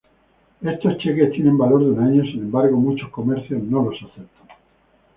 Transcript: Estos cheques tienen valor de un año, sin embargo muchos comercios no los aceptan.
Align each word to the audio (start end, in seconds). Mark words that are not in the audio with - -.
Estos 0.63 0.97
cheques 0.97 1.31
tienen 1.33 1.59
valor 1.59 1.81
de 1.85 1.91
un 1.91 1.99
año, 2.03 2.23
sin 2.23 2.39
embargo 2.39 2.75
muchos 2.75 3.09
comercios 3.11 3.61
no 3.61 3.83
los 3.85 4.01
aceptan. 4.01 4.47